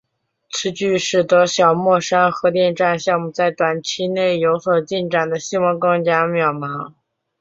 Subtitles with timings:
[0.49, 6.93] 此举使得小墨山核电站项目在短期内有所进展的希望更加渺茫。